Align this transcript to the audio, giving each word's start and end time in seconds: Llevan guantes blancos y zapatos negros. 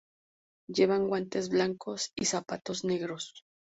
Llevan 0.73 1.05
guantes 1.11 1.49
blancos 1.49 2.11
y 2.15 2.25
zapatos 2.25 2.83
negros. 2.85 3.45